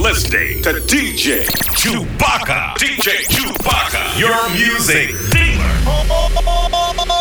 [0.00, 1.44] listening to DJ
[1.76, 2.74] Chewbacca.
[2.76, 7.19] DJ Chewbacca, your music dealer.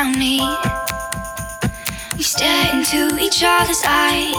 [0.00, 0.40] on me.
[2.16, 4.34] We stare into each other's eyes,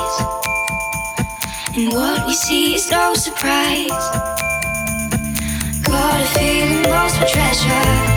[1.75, 3.88] and what we see is no surprise.
[5.84, 8.11] Got a feeling lost for treasure.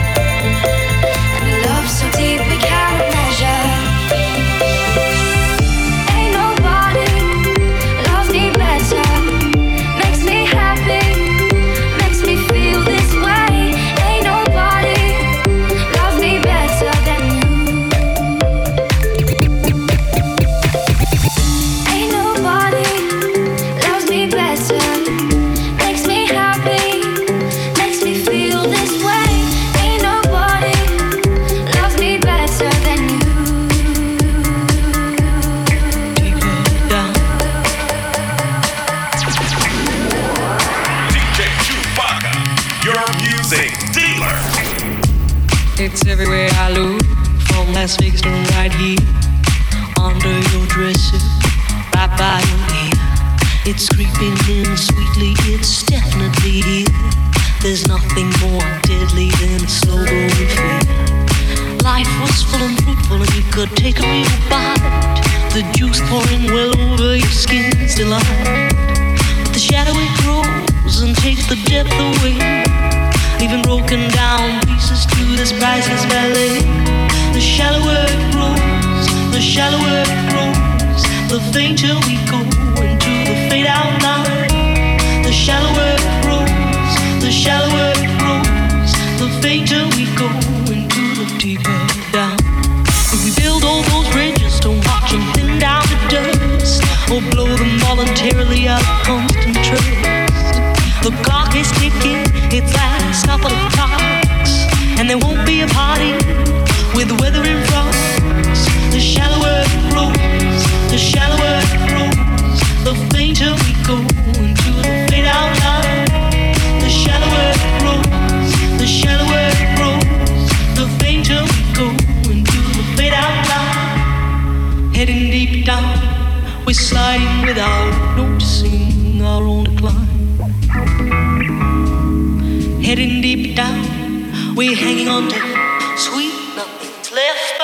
[135.97, 137.54] Sweet nothing's left.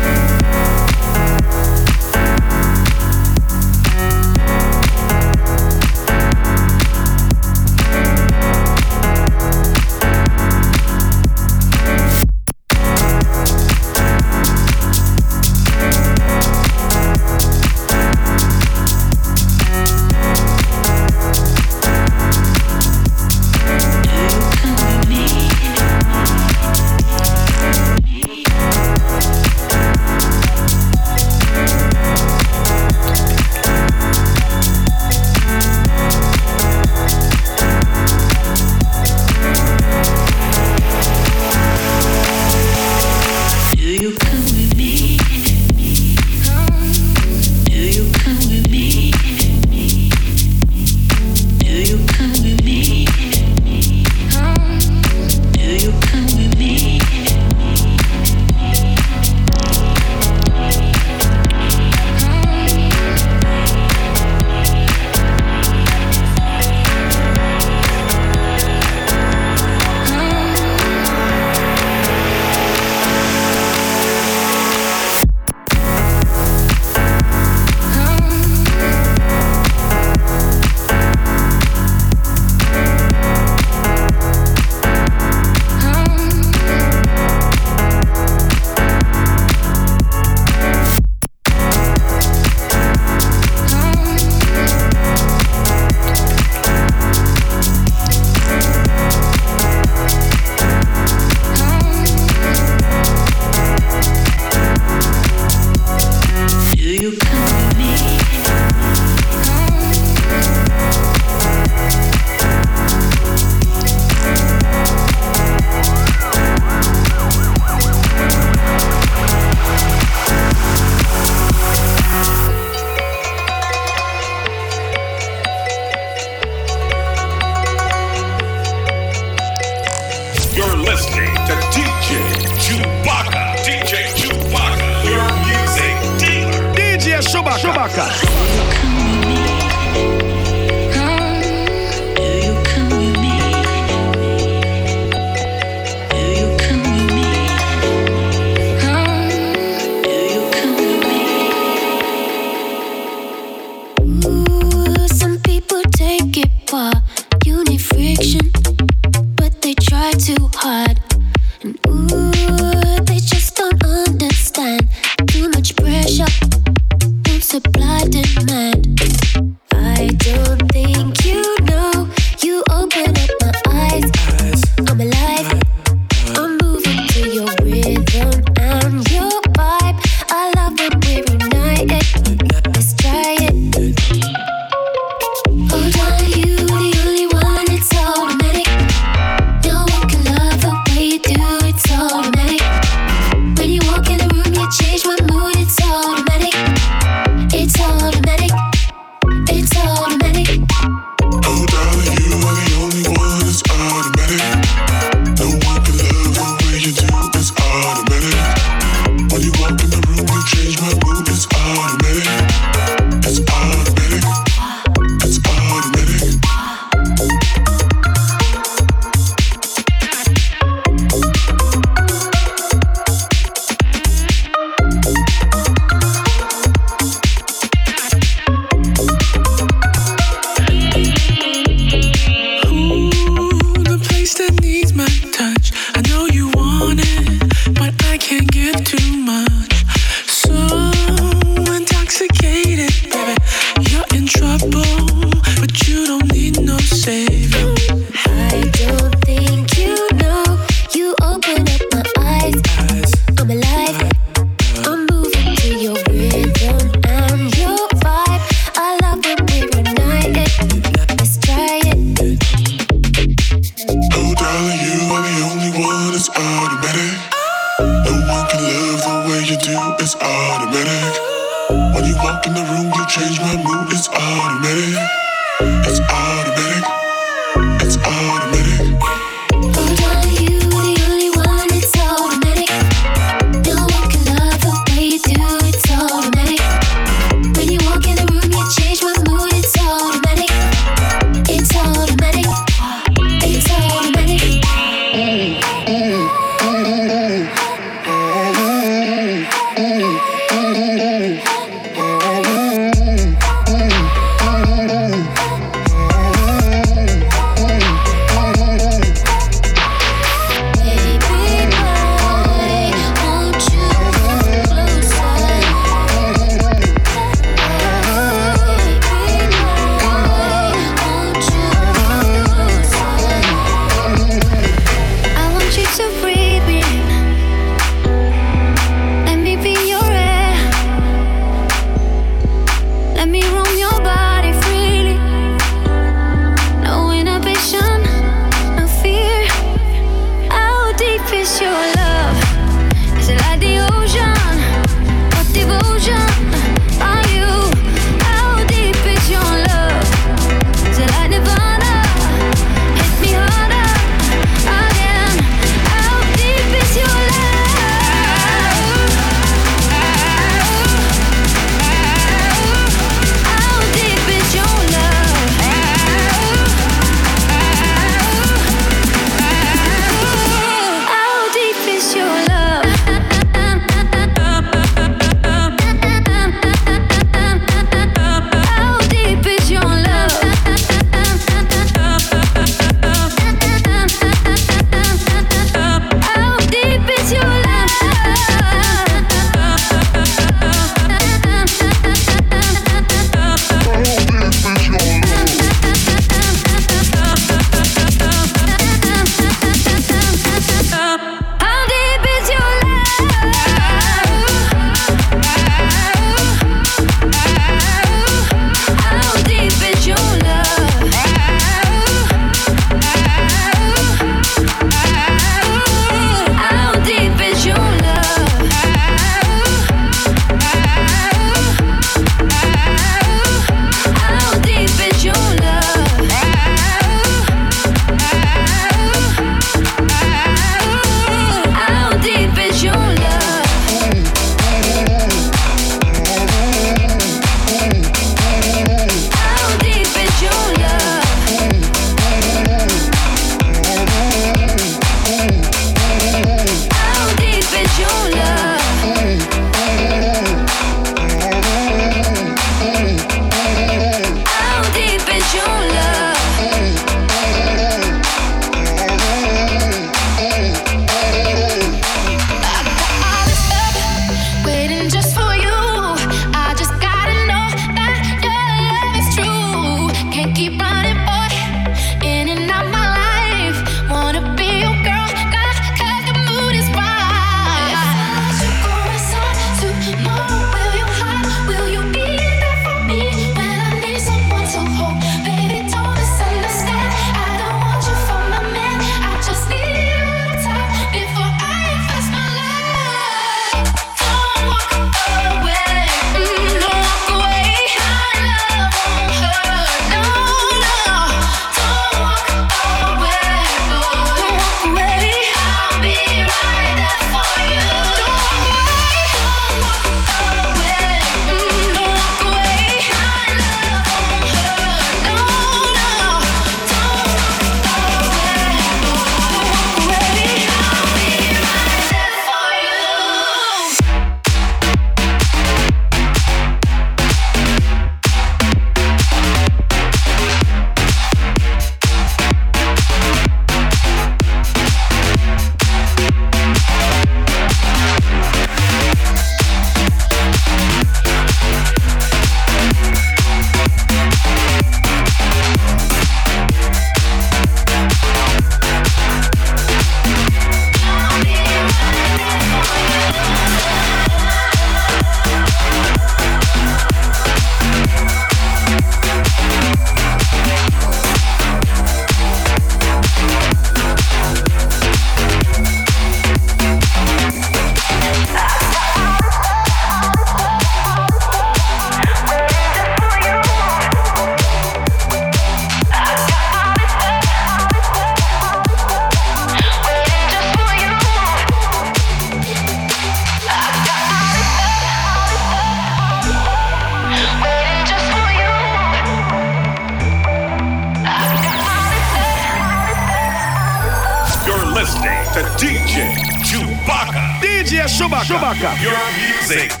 [595.09, 596.31] To DJ
[596.63, 597.59] Chewbacca.
[597.59, 598.43] DJ Chewbacca.
[598.43, 599.01] Chewbacca.
[599.01, 600.00] Your music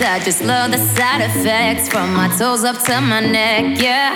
[0.00, 4.14] I just love the side effects from my toes up to my neck, yeah.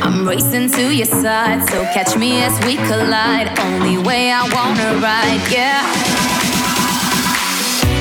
[0.00, 3.58] I'm racing to your side, so catch me as we collide.
[3.58, 5.82] Only way I wanna ride, yeah.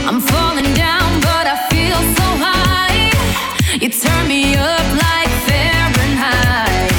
[0.07, 3.09] I'm falling down, but I feel so high.
[3.81, 6.91] You turn me up like Fahrenheit.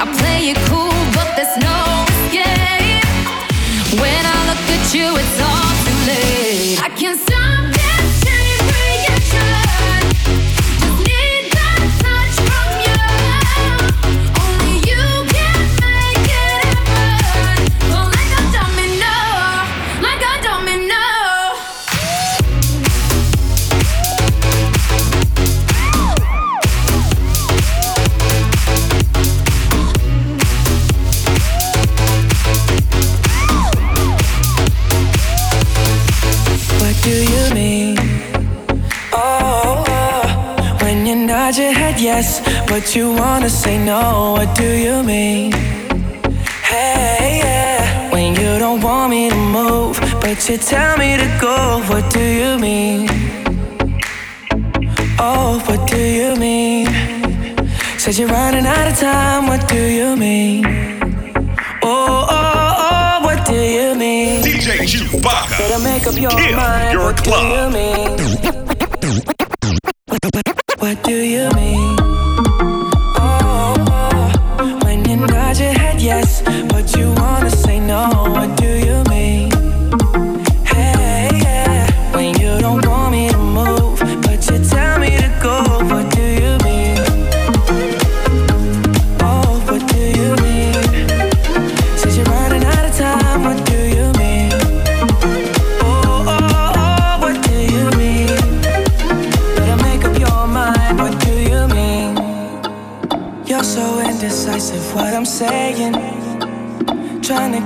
[0.00, 1.78] I play it cool, but there's no
[2.12, 3.04] escape.
[4.00, 6.82] When I look at you, it's all too late.
[6.82, 7.59] I can't stop
[42.70, 44.32] but you wanna say no.
[44.38, 45.52] What do you mean?
[46.72, 48.10] Hey, yeah.
[48.12, 51.82] When you don't want me to move, but you tell me to go.
[51.88, 53.08] What do you mean?
[55.18, 56.86] Oh, what do you mean?
[57.98, 59.46] Said you're running out of time.
[59.46, 60.64] What do you mean?
[61.82, 64.42] Oh, oh, oh, what do you mean?
[64.42, 65.58] DJ Chewbacca.
[65.58, 66.92] Better make up your Kill mind.
[66.92, 67.42] your what club.
[67.42, 68.69] do you mean?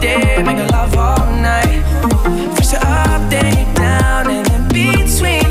[0.00, 1.82] day, make love all night.
[2.56, 5.44] First you up, then you down, and in between.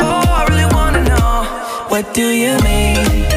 [0.00, 1.44] Oh, I really wanna know
[1.88, 3.35] what do you mean?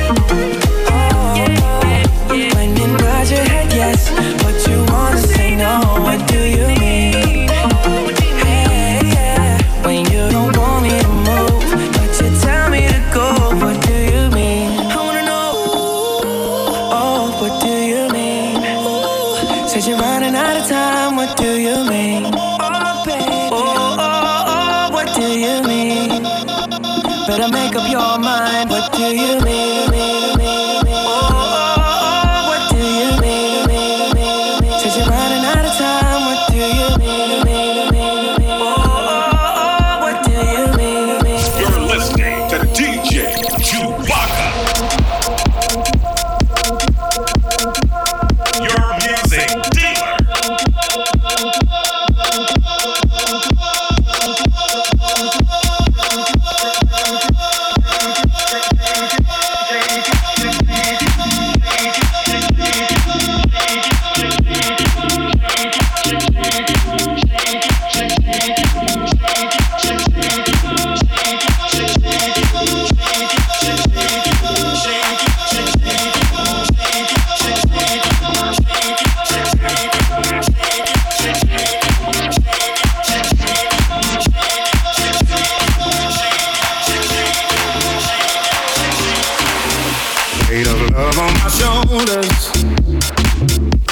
[91.89, 92.51] shoulders.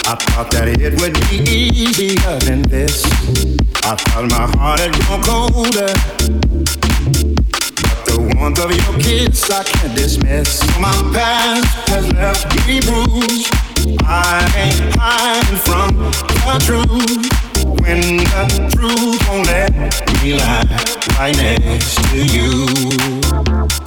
[0.06, 3.04] I thought that it would be easier than this.
[3.84, 5.94] I thought my heart had grown colder.
[7.82, 10.62] But the warmth of your kiss I can't dismiss.
[10.80, 13.50] My past has left me bruised.
[14.06, 17.26] I ain't hiding from the truth.
[17.82, 18.46] When the
[18.76, 19.74] truth won't let
[20.22, 20.66] me lie
[21.18, 23.87] right next to you.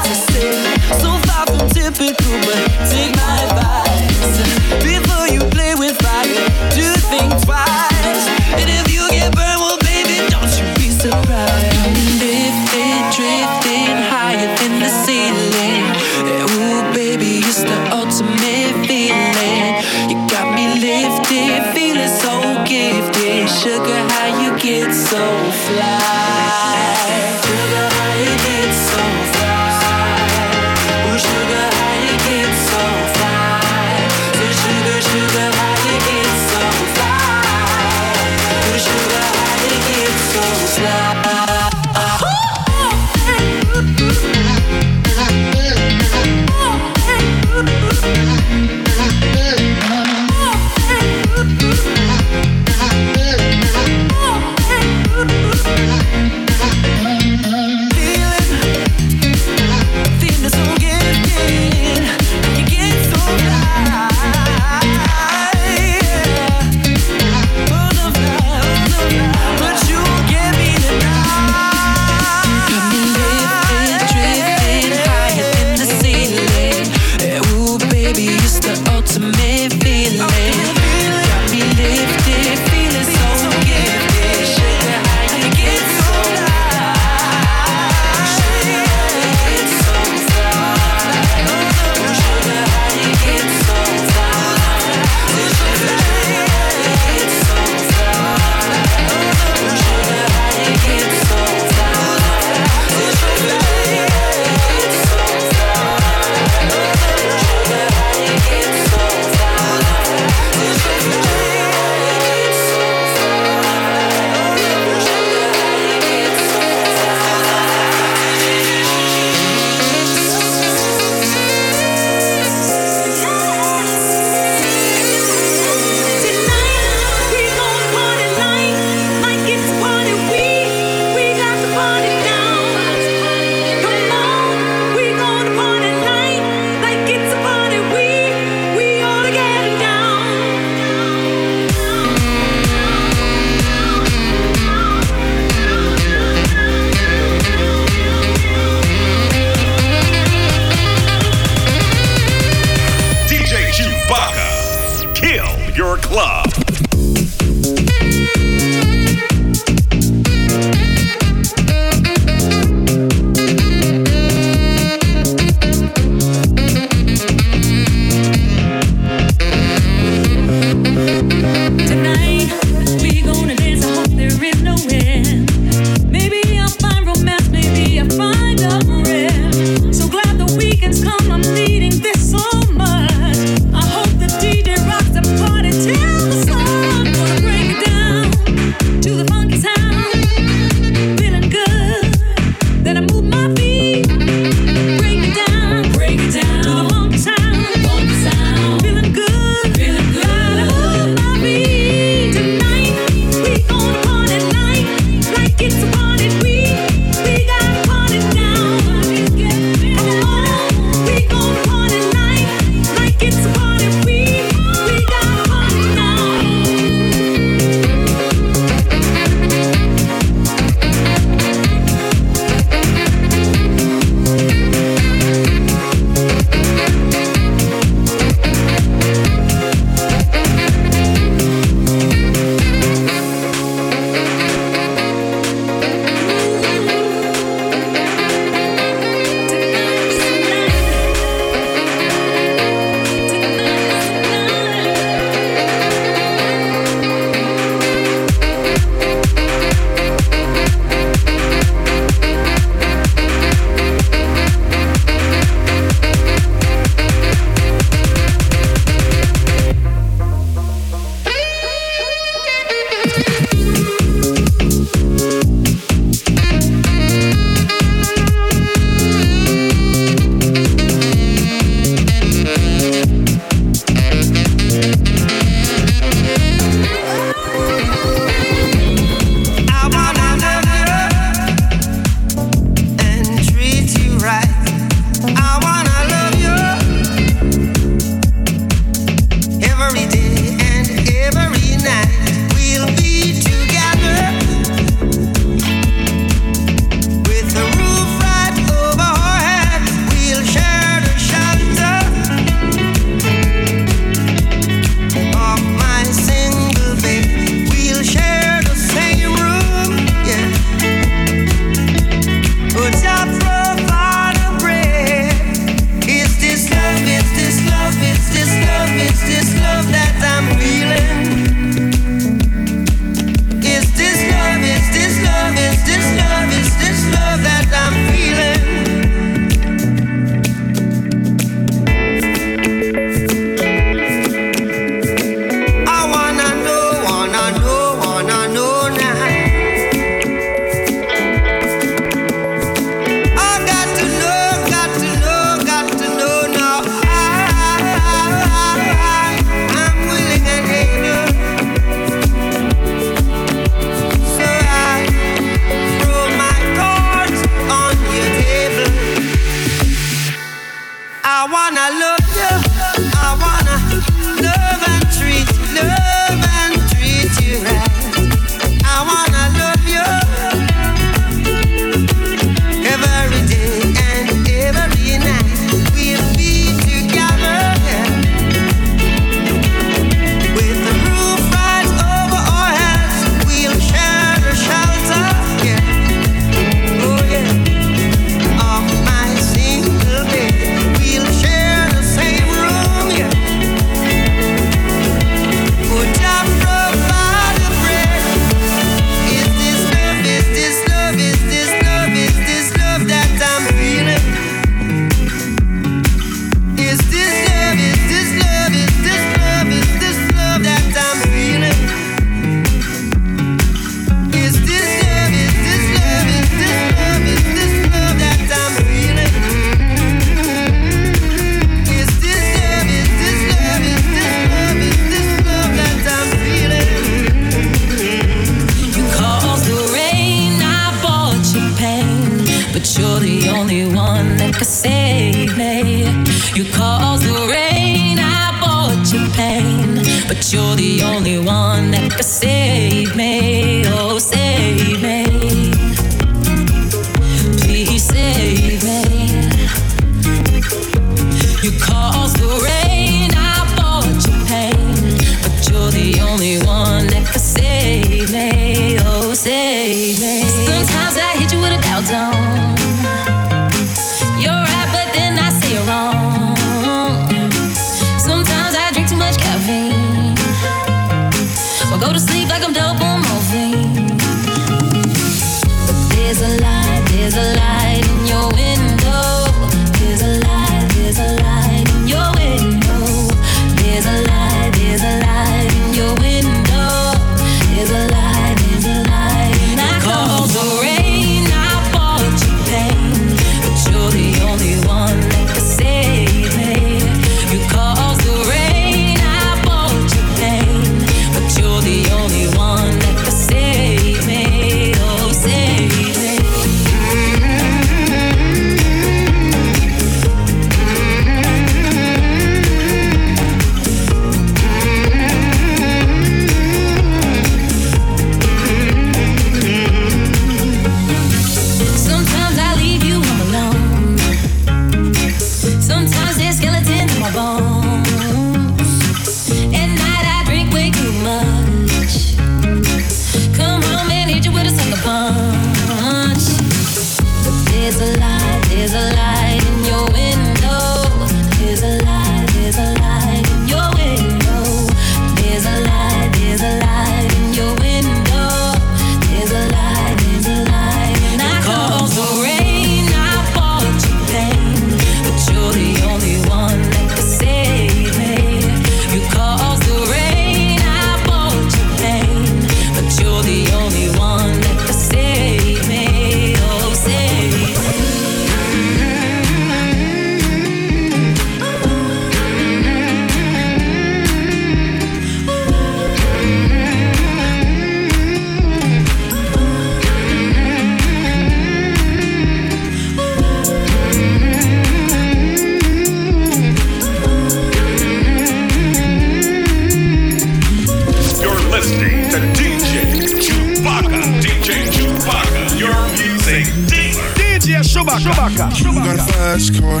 [598.18, 598.72] Chewbacca.
[598.80, 600.00] You got a fast car.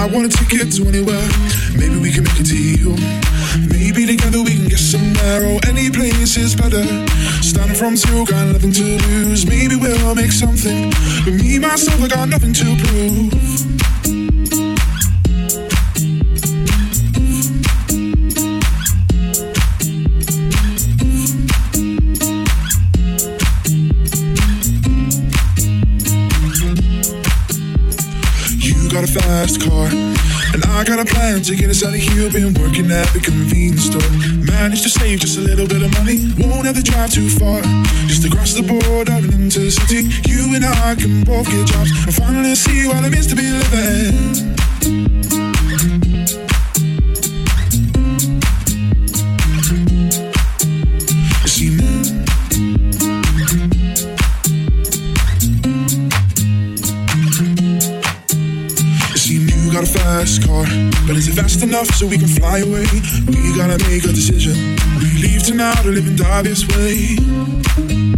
[0.00, 1.28] I want a ticket to anywhere.
[1.76, 2.96] Maybe we can make a deal.
[3.68, 5.44] Maybe together we can get somewhere.
[5.44, 6.84] Oh, any place is better.
[7.42, 9.46] Starting from zero, got nothing to lose.
[9.46, 10.90] Maybe we'll make something.
[11.24, 13.67] But me, myself, I got nothing to prove.
[31.48, 32.30] To get us out of here.
[32.30, 34.10] Been working at the convenience store.
[34.44, 36.18] Managed to save just a little bit of money.
[36.36, 37.62] Won't have to drive too far.
[38.06, 40.10] Just across the border and into the city.
[40.28, 43.48] You and I can both get jobs and finally see what it means to be
[43.48, 45.47] living.
[61.78, 62.86] Enough so we can fly away?
[63.28, 64.54] We gotta make a decision.
[64.98, 68.17] We leave tonight or live and die this way.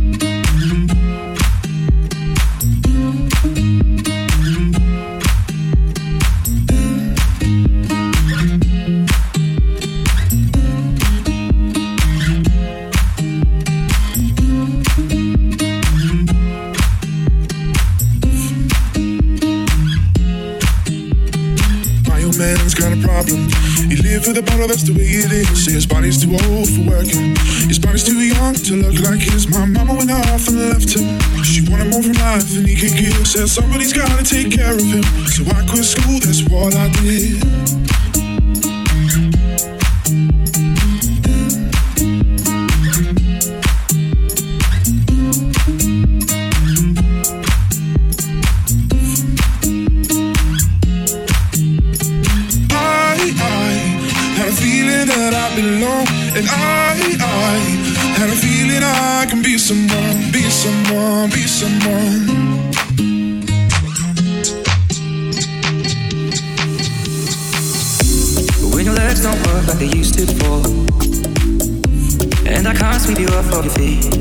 [23.88, 25.64] He live for the bottle, that's the way it is.
[25.64, 27.36] Say his body's too old for working.
[27.66, 29.48] His body's too young to look like his.
[29.48, 31.18] My mama went off and left him.
[31.42, 33.26] She wanted more from life than he could give.
[33.26, 35.02] Said somebody's gotta take care of him.
[35.30, 37.42] So I quit school, that's what I did.
[73.64, 74.19] your feet.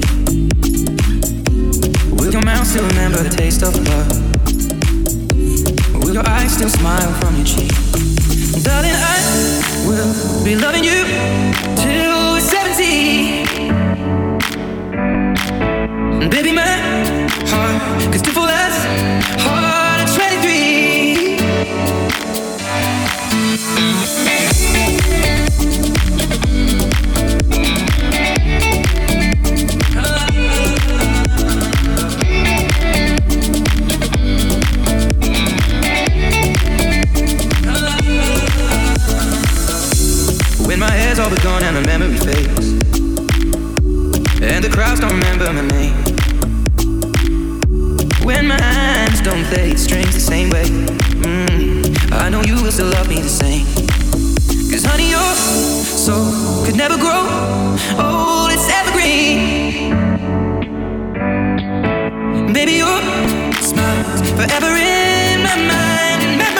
[52.80, 53.66] still love me the same.
[54.72, 57.26] Cause honey, your soul could never grow
[58.00, 59.92] Oh, it's evergreen.
[62.54, 63.02] Baby, your
[63.62, 66.60] smile's forever in my mind and memory.